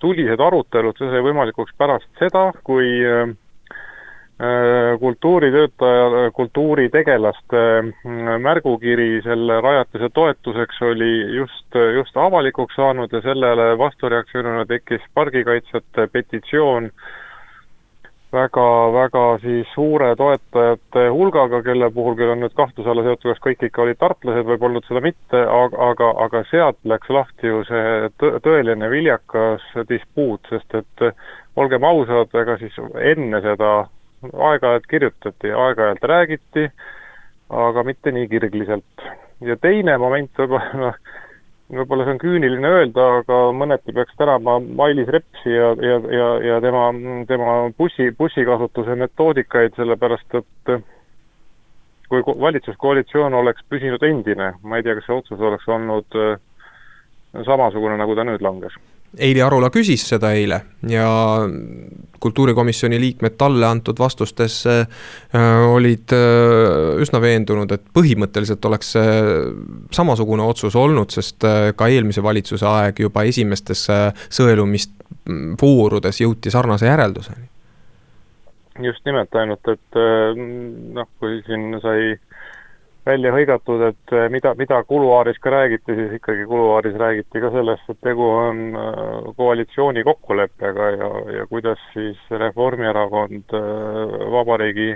[0.00, 3.34] tulised arutelud, see sai võimalikuks pärast seda, kui Äh,
[5.00, 14.66] kultuuritöötaja, kultuuritegelaste äh, märgukiri selle rajatise toetuseks oli just, just avalikuks saanud ja sellele vastureaktsioonina
[14.66, 16.90] tekkis pargikaitsjate petitsioon
[18.32, 23.42] väga, väga siis suure toetajate hulgaga, kelle puhul küll on nüüd kahtluse alla seotud, kas
[23.48, 27.62] kõik ikka olid tartlased või polnud seda mitte, aga, aga, aga sealt läks lahti ju
[27.68, 31.06] see tõeline viljakas dispuut, sest et
[31.58, 33.88] olgem ausad, ega siis enne seda
[34.26, 36.68] aeg-ajalt kirjutati, aeg-ajalt räägiti,
[37.50, 39.08] aga mitte nii kirgliselt.
[39.40, 40.96] ja teine moment võib-olla, noh,
[41.70, 46.60] võib-olla see on küüniline öelda, aga mõneti peaks tänama Mailis Repsi ja, ja, ja, ja
[46.64, 46.88] tema,
[47.28, 50.74] tema bussi, bussikasutuse metoodikaid, sellepärast et
[52.08, 56.38] kui valitsuskoalitsioon oleks püsinud endine, ma ei tea, kas see otsus oleks olnud äh,
[57.46, 58.74] samasugune, nagu ta nüüd langes
[59.16, 61.08] Eili Arula küsis seda eile ja
[62.20, 64.86] kultuurikomisjoni liikmed talle antud vastustes äh,
[65.72, 69.12] olid äh, üsna veendunud, et põhimõtteliselt oleks see
[69.94, 73.86] samasugune otsus olnud, sest äh, ka eelmise valitsuse aeg juba esimestes
[74.40, 77.48] sõelumisvoorudes jõuti sarnase järelduseni.
[78.82, 79.96] just nimelt, ainult et
[80.94, 82.12] noh, kui siin sai
[83.08, 87.88] välja hõigatud, et eh, mida, mida kuluaaris ka räägiti, siis ikkagi kuluaaris räägiti ka sellest,
[87.88, 94.92] et tegu on eh, koalitsiooni kokkuleppega ja, ja kuidas siis Reformierakond eh, vabariigi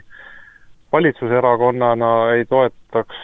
[0.92, 3.20] valitsuserakonnana ei toetaks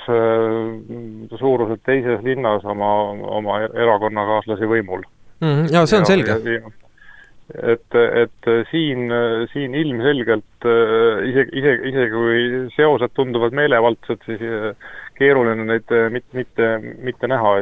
[1.37, 2.93] suuruselt teises linnas oma,
[3.37, 5.05] oma erakonnakaaslasi võimul
[5.45, 5.69] mm,.
[5.75, 6.63] jaa, see on ja, selge
[7.55, 9.09] et, et siin,
[9.53, 10.69] siin ilmselgelt
[11.29, 14.43] isegi, isegi, isegi kui seosed tunduvad meelevaldsed, siis
[15.19, 16.71] keeruline neid mitte, mitte,
[17.03, 17.55] mitte näha.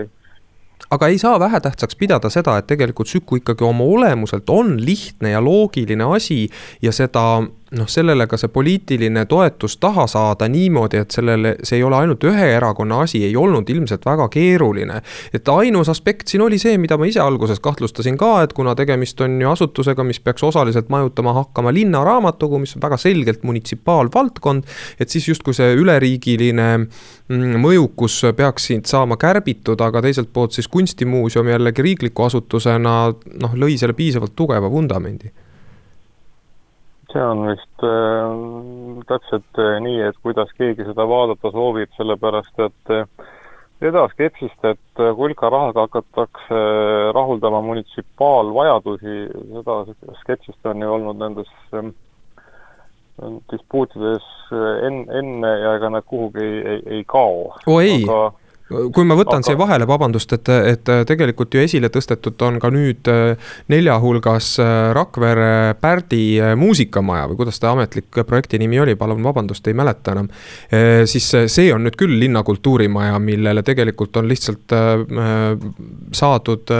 [0.90, 5.40] Aga ei saa vähetähtsaks pidada seda, et tegelikult Süku ikkagi oma olemuselt on lihtne ja
[5.42, 6.46] loogiline asi
[6.82, 7.42] ja seda
[7.74, 12.22] noh, sellele ka see poliitiline toetus taha saada niimoodi, et sellele, see ei ole ainult
[12.28, 15.00] ühe erakonna asi, ei olnud ilmselt väga keeruline.
[15.34, 19.20] et ainus aspekt siin oli see, mida ma ise alguses kahtlustasin ka, et kuna tegemist
[19.20, 24.62] on ju asutusega, mis peaks osaliselt majutama hakkama linnaraamatukogu, mis on väga selgelt munitsipaalvaldkond,
[25.00, 30.70] et siis justkui see üleriigiline mm, mõjukus peaks siit saama kärbitud, aga teiselt poolt siis
[30.70, 35.32] kunstimuuseum jällegi riikliku asutusena noh, lõi selle piisavalt tugeva vundamendi
[37.16, 42.92] see on vist äh, täpselt äh, nii, et kuidas keegi seda vaadata soovib, sellepärast et
[42.92, 43.06] äh,
[43.80, 49.18] seda skepsist, et äh, kulka rahaga hakatakse äh, rahuldama munitsipaalvajadusi,
[49.54, 49.78] seda
[50.22, 51.90] skepsist on ju olnud nendes äh,
[53.52, 57.54] dispuutides äh, en-, enne ja ega need kuhugi ei, ei, ei kao.
[57.64, 58.20] aga
[58.66, 59.46] kui ma võtan aga...
[59.46, 64.56] siia vahele, vabandust, et, et tegelikult ju esile tõstetud on ka nüüd äh, nelja hulgas
[64.62, 69.76] äh, Rakvere Pärdi äh, muusikamaja või kuidas ta ametlik projekti nimi oli, palun vabandust, ei
[69.76, 70.28] mäleta enam.
[71.06, 74.72] siis see on nüüd küll linna kultuurimaja, millele tegelikult on lihtsalt
[76.16, 76.72] saadud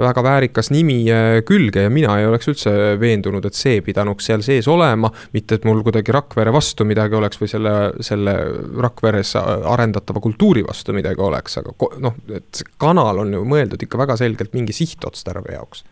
[0.00, 0.98] väga väärikas nimi
[1.46, 5.10] külge ja mina ei oleks üldse veendunud, et see pidanuks seal sees olema.
[5.32, 7.74] mitte, et mul kuidagi Rakvere vastu midagi oleks või selle,
[8.04, 8.36] selle
[8.80, 13.86] Rakveres arendatava kultuuri vastu midagi oleks oleks, aga noh, et see kanal on ju mõeldud
[13.86, 15.84] ikka väga selgelt mingi sihtotstarbe jaoks.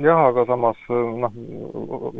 [0.00, 1.32] Jah, aga samas noh,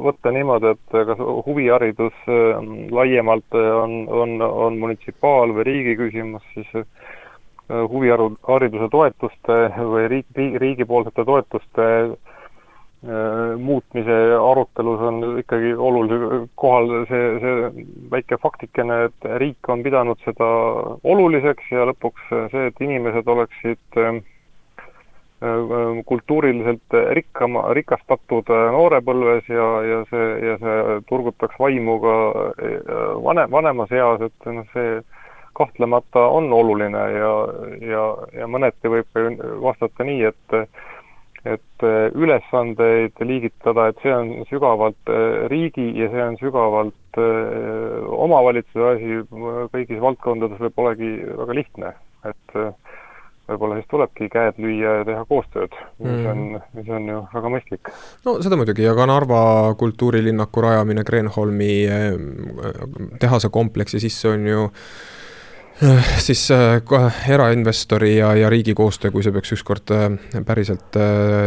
[0.02, 6.72] võtta niimoodi, et kas huviharidus ähm, laiemalt on, on, on munitsipaal- või riigi küsimus, siis
[6.74, 6.88] äh,
[7.70, 11.86] huvihariduse toetuste või riik, riigi, riigipoolsete toetuste
[13.56, 20.48] muutmise arutelus on ikkagi olulisel kohal see, see väike faktikene, et riik on pidanud seda
[21.08, 24.20] oluliseks ja lõpuks see, et inimesed oleksid äh,
[25.40, 32.18] äh, kultuuriliselt rikkama, rikastatud noorepõlves ja, ja see, ja see turgutaks vaimu ka
[33.24, 35.00] vanem, vanemas eas, et noh, see
[35.56, 37.32] kahtlemata on oluline ja,
[37.80, 38.04] ja,
[38.42, 39.24] ja mõneti võib
[39.64, 40.60] vastata nii, et
[41.48, 45.12] et ülesandeid liigitada, et see on sügavalt
[45.48, 49.20] riigi ja see on sügavalt omavalitsuse asi,
[49.72, 51.94] kõigis valdkondades võib olegi väga lihtne,
[52.28, 52.58] et
[53.50, 56.66] võib-olla siis tulebki käed lüüa ja teha koostööd, mis on, mm.
[56.78, 57.92] mis on ju väga mõistlik.
[58.26, 59.42] no seda muidugi ja ka Narva
[59.80, 62.10] kultuurilinnaku rajamine Kreenholmi eh,
[63.22, 64.68] tehase kompleksi sisse on ju
[66.18, 70.98] siis äh, erainvestori ja, ja riigi koostöö, kui see peaks ükskord äh, päriselt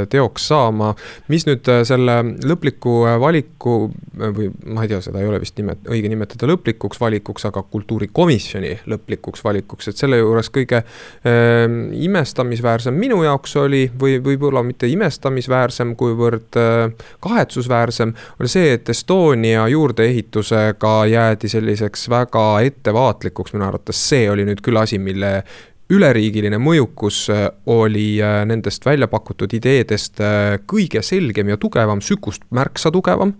[0.09, 0.93] teoks saama.
[1.27, 3.75] mis nüüd selle lõpliku valiku
[4.17, 8.73] või ma ei tea, seda ei ole vist nimet-, õige nimetada lõplikuks valikuks, aga kultuurikomisjoni
[8.89, 11.65] lõplikuks valikuks, et selle juures kõige äh,
[12.05, 19.67] imestamisväärsem minu jaoks oli või võib-olla mitte imestamisväärsem, kuivõrd äh, kahetsusväärsem, oli see, et Estonia
[19.71, 25.41] juurdeehitusega jäädi selliseks väga ettevaatlikuks minu arvates see see oli nüüd küll asi, mille
[25.93, 32.45] üleriigiline mõjukus äh, oli äh, nendest välja pakutud ideedest äh, kõige selgem ja tugevam, Sükust
[32.51, 33.33] märksa tugevam.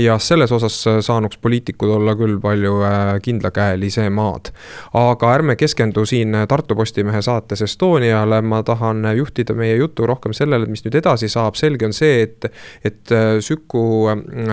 [0.00, 2.74] ja selles osas saanuks poliitikud olla küll palju
[3.22, 4.50] kindlakäelisemad.
[4.94, 10.66] aga ärme keskendu siin Tartu Postimehe saates Estoniale, ma tahan juhtida meie jutu rohkem sellele,
[10.66, 12.48] mis nüüd edasi saab, selge on see, et,
[12.84, 13.14] et
[13.44, 13.84] Süku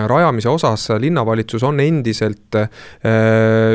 [0.08, 2.58] rajamise osas linnavalitsus on endiselt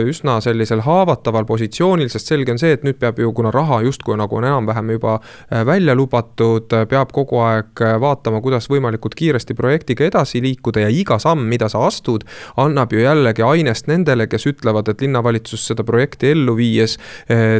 [0.08, 4.18] üsna sellisel haavataval positsioonil, sest selge on see, et nüüd peab ju kuna raha justkui
[4.18, 9.16] nagu on enam-vähem juba äh, välja lubatud, äh, peab kogu aeg äh, vaatama, kuidas võimalikult
[9.18, 12.26] kiiresti projektiga edasi liikuda ja iga samm, mida sa astud,
[12.58, 16.98] annab ju jällegi ainest nendele, kes ütlevad, et linnavalitsus seda projekti ellu viies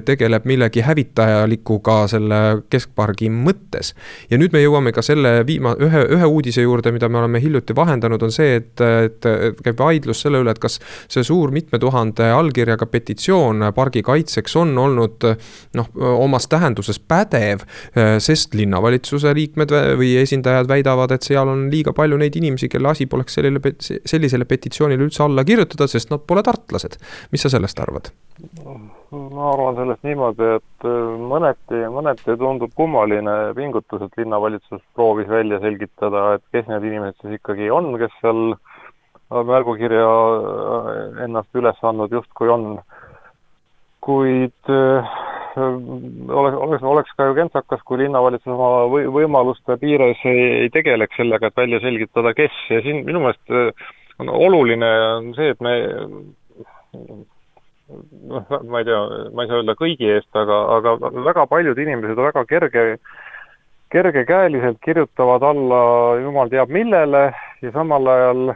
[0.06, 2.40] tegeleb millegi hävitajalikuga selle
[2.72, 3.94] keskpargi mõttes.
[4.32, 7.76] ja nüüd me jõuame ka selle viima-, ühe, ühe uudise juurde, mida me oleme hiljuti
[7.76, 11.80] vahendanud, on see, et, et, et käib vaidlus selle üle, et kas see suur mitme
[11.80, 15.28] tuhande allkirjaga petitsioon pargi kaitseks on olnud
[15.78, 21.94] noh, omas tähenduses pädev, äh, sest linnavalitsuse liikmed või esindajad väidavad, et seal on liiga
[21.98, 26.44] palju neid inimesi, kelle asi poleks sellele, sellisele petitsioonile üldse alla kirjutada, sest nad pole
[26.44, 27.00] tartlased.
[27.32, 28.12] mis sa sellest arvad?
[29.12, 30.96] ma arvan sellest niimoodi, et äh,
[31.32, 37.40] mõneti, mõneti tundub kummaline pingutus, et linnavalitsus proovis välja selgitada, et kes need inimesed siis
[37.40, 38.58] ikkagi on, kes seal
[39.48, 42.78] märgukirja äh, ennast üles andnud justkui on.
[44.08, 44.70] kuid
[45.58, 51.18] oleks, oleks, oleks ka ju kentsakas, kui linnavalitsus oma või, võimaluste piires ei, ei tegeleks
[51.18, 53.88] sellega, et välja selgitada, kes ja siin minu meelest äh,
[54.20, 55.74] on oluline on see, et me
[58.28, 59.00] noh, ma ei tea,
[59.34, 62.86] ma ei saa öelda kõigi eest, aga, aga väga paljud inimesed väga kerge,
[63.94, 65.82] kergekäeliselt kirjutavad alla
[66.22, 67.30] jumal teab millele
[67.64, 68.56] ja samal ajal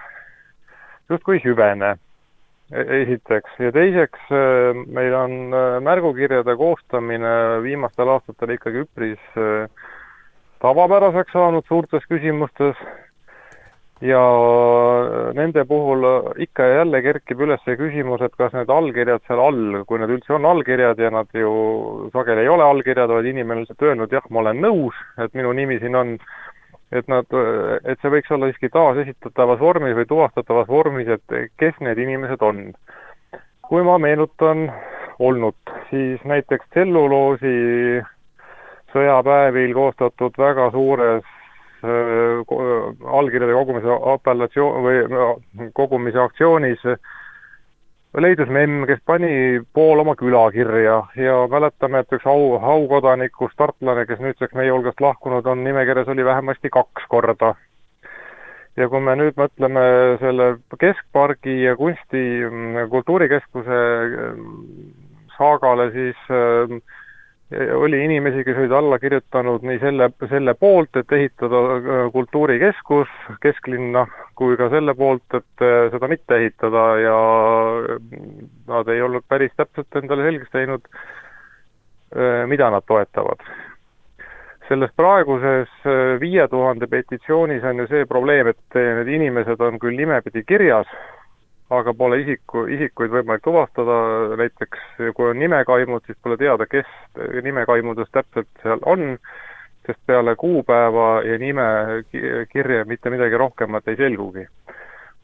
[1.11, 1.95] justkui ei süvene
[2.71, 9.67] esiteks, ja teiseks äh, meil on äh, märgukirjade koostamine viimastel aastatel ikkagi üpris äh,
[10.63, 12.79] tavapäraseks saanud suurtes küsimustes.
[14.01, 14.17] Ja
[15.37, 16.07] nende puhul
[16.41, 20.15] ikka ja jälle kerkib üles see küsimus, et kas need allkirjad seal all, kui need
[20.15, 21.51] üldse on allkirjad ja nad ju
[22.09, 25.53] sageli ei ole allkirjad, vaid inimene on lihtsalt öelnud jah, ma olen nõus, et minu
[25.53, 26.15] nimi siin on,
[26.91, 27.27] et nad,
[27.87, 32.73] et see võiks olla siiski taasesitatavas vormis või tuvastatavas vormis, et kes need inimesed on.
[33.71, 34.65] kui ma meenutan
[35.19, 35.55] olnud,
[35.89, 38.01] siis näiteks tselluloosi
[38.91, 42.41] sõjapäevil koostatud väga suures äh,
[43.19, 46.99] allkirjade kogumise apellatsioon või äh, kogumise aktsioonis äh,
[48.19, 54.05] leidus memm, kes pani pool oma küla kirja ja mäletame, et üks au, aukodanikust tartlane,
[54.09, 57.55] kes nüüdseks meie hulgast lahkunud on, nimekirjas oli vähemasti kaks korda.
[58.79, 59.81] ja kui me nüüd mõtleme
[60.19, 60.45] selle
[60.79, 62.21] keskpargi ja kunsti
[62.89, 63.79] kultuurikeskuse
[65.37, 66.77] saagale, siis äh,
[67.73, 73.09] oli inimesi, kes olid alla kirjutanud nii selle, selle poolt, et ehitada äh, kultuurikeskus
[73.43, 74.05] kesklinna,
[74.39, 77.17] kui ka selle poolt, et äh, seda mitte ehitada ja
[78.71, 80.87] nad ei olnud päris täpselt endale selgeks teinud,
[82.15, 83.43] äh, mida nad toetavad.
[84.71, 85.71] selles praeguses
[86.21, 90.87] viie tuhande petitsioonis on ju see probleem, et need inimesed on küll nimepidi kirjas,
[91.71, 93.95] aga pole isiku, isikuid võimalik tuvastada,
[94.39, 96.89] näiteks kui on nimekaimud, siis pole teada, kes
[97.45, 99.15] nimekaimudes täpselt seal on,
[99.87, 101.67] sest peale kuupäeva ja nime
[102.51, 104.47] kirja mitte midagi rohkemat ei selgugi.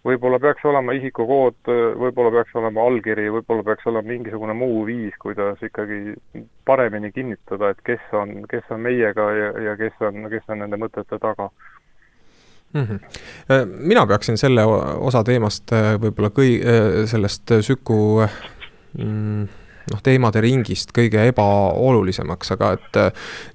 [0.08, 1.68] võib-olla peaks olema isikukood,
[2.00, 6.14] võib-olla peaks olema allkiri, võib-olla peaks olema mingisugune muu viis, kuidas ikkagi
[6.66, 10.80] paremini kinnitada, et kes on, kes on meiega ja, ja kes on, kes on nende
[10.80, 11.50] mõtete taga
[12.74, 12.82] mm.
[12.82, 13.00] -hmm.
[13.80, 14.66] mina peaksin selle
[14.98, 18.28] osa teemast äh, võib-olla kõi-, äh, sellest Süku
[18.98, 19.48] mm,
[19.92, 23.00] noh, teemade ringist kõige ebaolulisemaks, aga et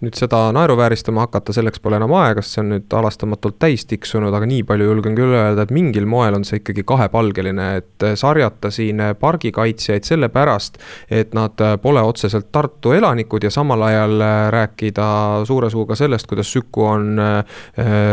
[0.04, 4.34] nüüd seda naeruvääristama hakata, selleks pole enam aega, sest see on nüüd halastamatult täis tiksunud,
[4.34, 8.72] aga nii palju julgen küll öelda, et mingil moel on see ikkagi kahepalgeline, et sarjata
[8.74, 10.78] siin pargikaitsjaid sellepärast,
[11.10, 14.22] et nad pole otseselt Tartu elanikud ja samal ajal
[14.52, 15.08] rääkida
[15.48, 17.20] suure suuga sellest, kuidas Süku on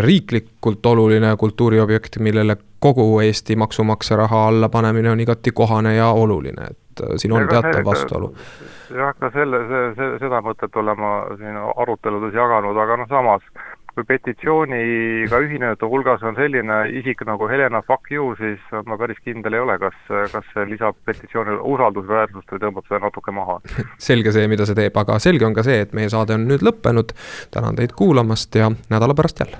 [0.06, 6.70] riiklikult oluline kultuuriobjekt, millele kogu Eesti maksumaksja raha alla panemine on igati kohane ja oluline,
[6.70, 8.32] et äh, siin on teatav vastuolu.
[8.96, 9.66] jah, ka selle,
[9.98, 13.46] see, seda mõtet olen ma siin aruteludes jaganud, aga noh, samas
[14.00, 19.58] kui petitsiooniga ühinejate hulgas on selline isik nagu Helena Fuck you, siis ma päris kindel
[19.58, 19.98] ei ole, kas,
[20.32, 23.60] kas see lisab petitsioonile usaldusväärsust või tõmbab seda natuke maha.
[24.10, 26.64] selge see, mida see teeb, aga selge on ka see, et meie saade on nüüd
[26.66, 27.16] lõppenud.
[27.52, 29.60] tänan teid kuulamast ja nädala pärast jälle